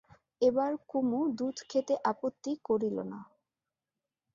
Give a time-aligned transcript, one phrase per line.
[0.41, 3.19] এবার কুমু দুধ খেতে আপত্তি করলে না।